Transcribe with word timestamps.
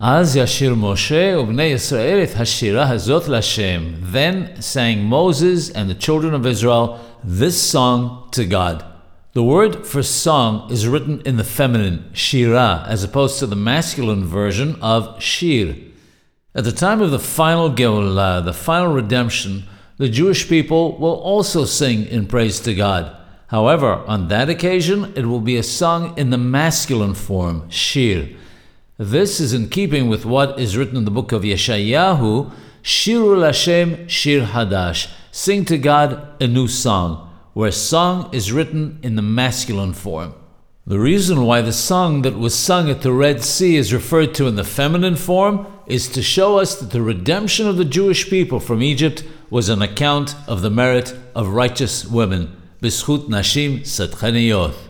אז 0.00 0.36
ישיר 0.36 0.74
משה 0.74 1.38
ובני 1.38 1.62
ישראל 1.62 2.22
את 2.22 2.40
השירה 2.40 2.90
הזאת 2.90 3.28
להשם. 3.28 3.82
Then 4.12 4.60
sang 4.60 5.08
Moses 5.08 5.70
and 5.70 5.88
the 5.88 5.94
children 5.94 6.34
of 6.34 6.46
Israel 6.46 6.98
this 7.24 7.56
song 7.72 8.28
to 8.32 8.44
God. 8.44 8.84
The 9.32 9.42
word 9.42 9.86
for 9.86 10.02
song 10.02 10.70
is 10.70 10.86
written 10.86 11.22
in 11.24 11.38
the 11.38 11.44
feminine, 11.44 12.10
shira, 12.12 12.84
as 12.86 13.04
opposed 13.04 13.38
to 13.38 13.46
the 13.46 13.56
masculine 13.56 14.26
version 14.26 14.76
of 14.82 15.22
shir. 15.22 15.74
At 16.54 16.64
the 16.64 16.72
time 16.72 17.00
of 17.00 17.10
the 17.10 17.18
final 17.18 17.70
Geulah, 17.70 18.44
the 18.44 18.52
final 18.52 18.92
redemption, 18.92 19.64
the 19.96 20.10
Jewish 20.10 20.46
people 20.46 20.98
will 20.98 21.18
also 21.32 21.64
sing 21.64 22.06
in 22.06 22.26
praise 22.26 22.60
to 22.60 22.74
God. 22.74 23.16
However, 23.48 24.04
on 24.06 24.28
that 24.28 24.50
occasion, 24.50 25.12
it 25.16 25.24
will 25.24 25.40
be 25.40 25.56
a 25.56 25.62
song 25.62 26.18
in 26.18 26.28
the 26.28 26.38
masculine 26.58 27.14
form, 27.14 27.70
shir. 27.70 28.28
This 28.98 29.40
is 29.40 29.52
in 29.52 29.68
keeping 29.68 30.08
with 30.08 30.24
what 30.24 30.58
is 30.58 30.74
written 30.74 30.96
in 30.96 31.04
the 31.04 31.10
book 31.10 31.30
of 31.30 31.42
Yeshayahu, 31.42 32.50
Shiru 32.82 33.36
Lashem 33.36 34.08
Shir 34.08 34.46
Hadash, 34.46 35.10
sing 35.30 35.66
to 35.66 35.76
God 35.76 36.42
a 36.42 36.46
new 36.46 36.66
song 36.66 37.30
where 37.52 37.70
song 37.70 38.30
is 38.32 38.52
written 38.52 38.98
in 39.02 39.16
the 39.16 39.20
masculine 39.20 39.92
form. 39.92 40.32
The 40.86 40.98
reason 40.98 41.44
why 41.44 41.60
the 41.60 41.74
song 41.74 42.22
that 42.22 42.38
was 42.38 42.54
sung 42.54 42.88
at 42.88 43.02
the 43.02 43.12
Red 43.12 43.44
Sea 43.44 43.76
is 43.76 43.92
referred 43.92 44.32
to 44.36 44.46
in 44.46 44.56
the 44.56 44.64
feminine 44.64 45.16
form 45.16 45.66
is 45.86 46.08
to 46.08 46.22
show 46.22 46.58
us 46.58 46.76
that 46.76 46.90
the 46.90 47.02
redemption 47.02 47.66
of 47.66 47.76
the 47.76 47.84
Jewish 47.84 48.30
people 48.30 48.60
from 48.60 48.82
Egypt 48.82 49.24
was 49.50 49.68
an 49.68 49.82
account 49.82 50.34
of 50.48 50.62
the 50.62 50.70
merit 50.70 51.14
of 51.34 51.48
righteous 51.48 52.06
women. 52.06 52.56
Bishut 52.80 53.28
Nashim 53.28 53.80
Satchaniyot. 53.80 54.85